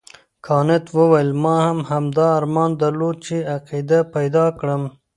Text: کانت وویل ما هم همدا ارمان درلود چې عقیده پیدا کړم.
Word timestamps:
کانت 0.45 0.85
وویل 0.97 1.29
ما 1.43 1.55
هم 1.67 1.79
همدا 1.91 2.27
ارمان 2.39 2.71
درلود 2.81 3.17
چې 3.25 3.35
عقیده 3.55 3.99
پیدا 4.15 4.45
کړم. 4.59 4.83